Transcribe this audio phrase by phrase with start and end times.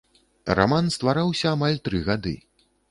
[0.59, 2.37] Раман ствараўся амаль тры гады.